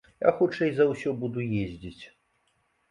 [0.27, 2.03] Я хутчэй за ўсё буду ездзіць.